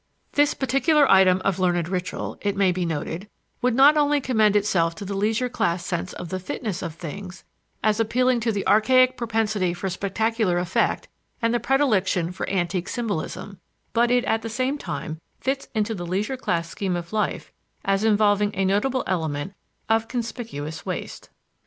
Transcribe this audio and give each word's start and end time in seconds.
This 0.31 0.55
particular 0.55 1.07
item 1.11 1.43
of 1.45 1.59
learned 1.59 1.87
ritual, 1.87 2.35
it 2.41 2.57
may 2.57 2.71
be 2.71 2.87
noted, 2.87 3.29
would 3.61 3.75
not 3.75 3.97
only 3.97 4.19
commend 4.19 4.55
itself 4.55 4.95
to 4.95 5.05
the 5.05 5.13
leisure 5.13 5.47
class 5.47 5.85
sense 5.85 6.11
of 6.13 6.29
the 6.29 6.39
fitness 6.39 6.81
of 6.81 6.95
things, 6.95 7.43
as 7.83 7.99
appealing 7.99 8.39
to 8.39 8.51
the 8.51 8.65
archaic 8.65 9.15
propensity 9.15 9.75
for 9.75 9.91
spectacular 9.91 10.57
effect 10.57 11.07
and 11.39 11.53
the 11.53 11.59
predilection 11.59 12.31
for 12.31 12.49
antique 12.49 12.89
symbolism; 12.89 13.59
but 13.93 14.09
it 14.09 14.25
at 14.25 14.41
the 14.41 14.49
same 14.49 14.79
time 14.79 15.21
fits 15.39 15.67
into 15.75 15.93
the 15.93 16.07
leisure 16.07 16.35
class 16.35 16.67
scheme 16.67 16.95
of 16.95 17.13
life 17.13 17.51
as 17.85 18.03
involving 18.03 18.49
a 18.55 18.65
notable 18.65 19.03
element 19.05 19.53
of 19.87 20.07
conspicuous 20.07 20.83
waste. 20.83 21.29